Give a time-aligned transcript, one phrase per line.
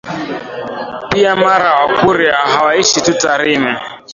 [1.09, 3.73] Pia Mara Wakurya hawaishi tu Tarime